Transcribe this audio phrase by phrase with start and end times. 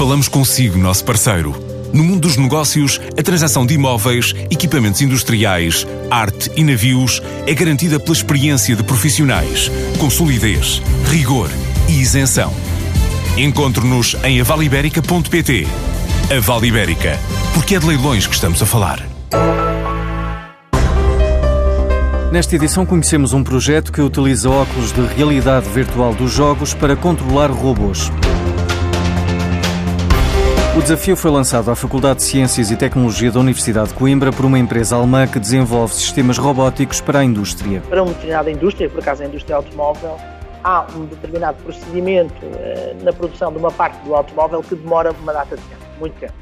[0.00, 1.54] Falamos consigo, nosso parceiro.
[1.92, 8.00] No mundo dos negócios, a transação de imóveis, equipamentos industriais, arte e navios é garantida
[8.00, 11.50] pela experiência de profissionais, com solidez, rigor
[11.86, 12.50] e isenção.
[13.36, 15.66] Encontre-nos em avaliberica.pt.
[16.34, 17.18] A Vale Ibérica,
[17.52, 19.06] porque é de leilões que estamos a falar.
[22.32, 27.50] Nesta edição conhecemos um projeto que utiliza óculos de realidade virtual dos jogos para controlar
[27.50, 28.10] robôs.
[30.76, 34.44] O desafio foi lançado à Faculdade de Ciências e Tecnologia da Universidade de Coimbra por
[34.44, 37.82] uma empresa alemã que desenvolve sistemas robóticos para a indústria.
[37.88, 40.16] Para uma determinada indústria, por acaso a indústria automóvel,
[40.62, 45.32] há um determinado procedimento eh, na produção de uma parte do automóvel que demora uma
[45.32, 46.34] data de tempo, muito tempo.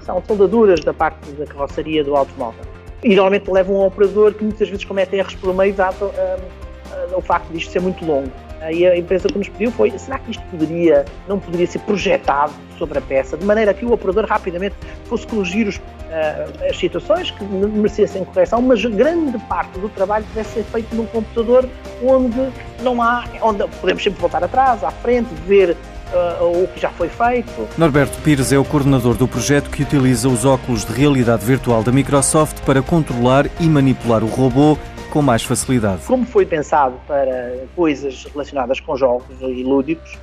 [0.00, 2.64] São soldaduras da parte da carroceria do automóvel.
[3.04, 7.18] E normalmente levam um operador que muitas vezes comete erros por meio, dado uh, uh,
[7.18, 8.32] o facto disto ser muito longo.
[8.72, 12.52] E a empresa que nos pediu foi: será que isto poderia, não poderia ser projetado
[12.78, 17.30] sobre a peça, de maneira que o operador rapidamente fosse corrigir os, uh, as situações
[17.30, 21.68] que merecessem correção, mas grande parte do trabalho pudesse ser feito num computador
[22.02, 22.48] onde
[22.82, 25.76] não há, onde podemos sempre voltar atrás, à frente, ver
[26.12, 27.66] Uh, o que já foi feito.
[27.76, 31.90] Norberto Pires é o coordenador do projeto que utiliza os óculos de realidade virtual da
[31.90, 34.78] Microsoft para controlar e manipular o robô
[35.14, 36.02] com mais facilidade.
[36.06, 40.18] Como foi pensado para coisas relacionadas com jogos e lúdicos,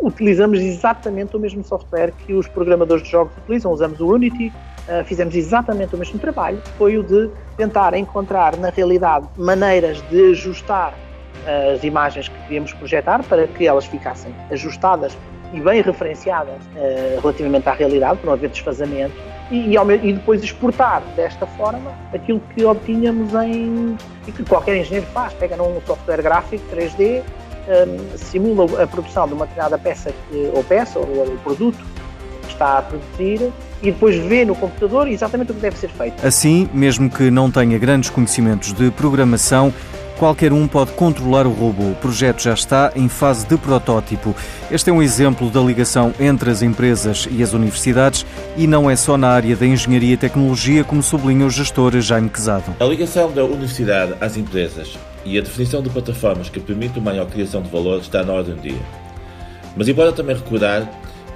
[0.00, 3.70] utilizamos exatamente o mesmo software que os programadores de jogos utilizam.
[3.70, 4.50] Usamos o Unity,
[4.88, 10.30] uh, fizemos exatamente o mesmo trabalho, foi o de tentar encontrar na realidade maneiras de
[10.30, 15.14] ajustar uh, as imagens que queríamos projetar para que elas ficassem ajustadas
[15.52, 19.14] e bem referenciadas uh, relativamente à realidade, para não haver desfazamento,
[19.50, 23.96] e, e, depois exportar desta forma aquilo que obtínhamos em.
[24.26, 27.22] e que qualquer engenheiro faz, pega num software gráfico 3D
[27.68, 31.78] um, simula a produção de uma determinada peça que, ou peça, ou, ou produto
[32.42, 33.52] que está a produzir
[33.82, 36.26] e depois vê no computador exatamente o que deve ser feito.
[36.26, 39.72] Assim, mesmo que não tenha grandes conhecimentos de programação,
[40.18, 41.90] Qualquer um pode controlar o robô.
[41.90, 44.34] O projeto já está em fase de protótipo.
[44.70, 48.24] Este é um exemplo da ligação entre as empresas e as universidades
[48.56, 52.30] e não é só na área da engenharia e tecnologia, como sublinha o gestor Jaime
[52.30, 52.74] Quezado.
[52.80, 57.60] A ligação da universidade às empresas e a definição de plataformas que permitam maior criação
[57.60, 58.82] de valor está na ordem do dia.
[59.76, 60.90] Mas embora também recordar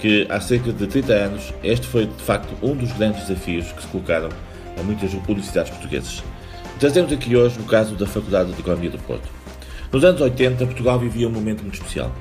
[0.00, 3.82] que há cerca de 30 anos este foi de facto um dos grandes desafios que
[3.82, 4.30] se colocaram
[4.76, 6.24] a muitas universidades portuguesas.
[6.78, 9.28] Trazemos aqui hoje o caso da Faculdade de Economia do Porto.
[9.92, 12.12] Nos anos 80, Portugal vivia um momento muito especial.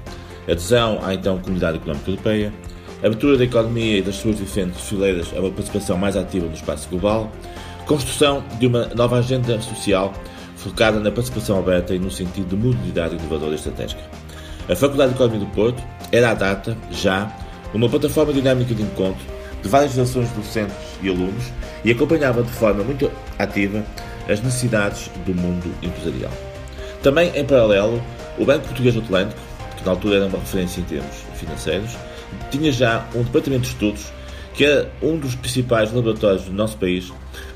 [0.48, 2.54] Adesão à então Comunidade Económica Europeia,
[3.00, 6.88] abertura da economia e das suas diferentes fileiras a uma participação mais ativa no espaço
[6.88, 7.32] global,
[7.88, 10.14] construção de uma nova agenda social
[10.56, 14.02] focada na participação aberta e no sentido de modernidade inovadora e estratégica.
[14.70, 17.36] A Faculdade de Economia do Porto era à data, já,
[17.74, 19.26] uma plataforma dinâmica de encontro
[19.64, 21.46] de várias gerações de docentes e alunos
[21.84, 23.10] e acompanhava de forma muito
[23.40, 23.84] ativa
[24.30, 26.32] as necessidades do mundo empresarial.
[27.02, 28.02] Também, em paralelo,
[28.38, 29.40] o Banco Português do Atlântico,
[29.78, 31.92] que na altura era uma referência em termos financeiros,
[32.50, 34.12] tinha já um departamento de estudos
[34.54, 37.12] que é um dos principais laboratórios do nosso país,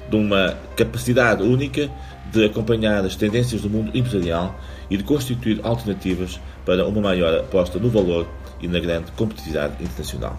[0.09, 1.89] de uma capacidade única
[2.31, 7.79] de acompanhar as tendências do mundo empresarial e de constituir alternativas para uma maior aposta
[7.79, 8.27] no valor
[8.59, 10.37] e na grande competitividade internacional.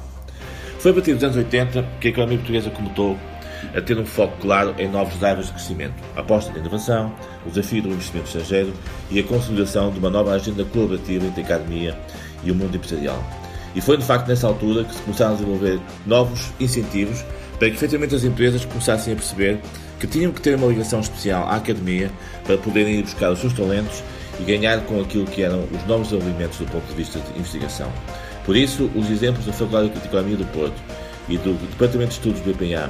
[0.78, 3.16] Foi a partir dos anos 80 que a economia portuguesa começou
[3.74, 7.12] a ter um foco claro em novos drivers de crescimento, aposta na inovação,
[7.46, 8.72] o desafio do investimento estrangeiro
[9.10, 11.98] e a consolidação de uma nova agenda colaborativa entre a academia
[12.42, 13.22] e o mundo empresarial.
[13.74, 17.24] E foi de facto nessa altura que se começaram a desenvolver novos incentivos
[17.58, 19.60] para que efetivamente as empresas começassem a perceber
[19.98, 22.10] que tinham que ter uma ligação especial à academia
[22.44, 24.02] para poderem ir buscar os seus talentos
[24.38, 27.92] e ganhar com aquilo que eram os novos desenvolvimentos do ponto de vista de investigação.
[28.44, 30.80] Por isso, os exemplos da Faculdade de Economia do Porto
[31.28, 32.88] e do Departamento de Estudos do BPA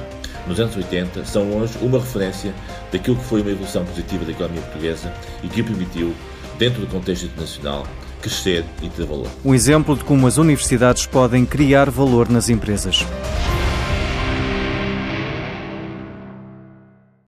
[0.49, 2.53] nos anos 80 são hoje uma referência
[2.91, 6.13] daquilo que foi uma evolução positiva da economia portuguesa e que permitiu,
[6.57, 7.87] dentro do contexto internacional,
[8.19, 9.27] crescer e ter valor.
[9.45, 13.05] Um exemplo de como as universidades podem criar valor nas empresas.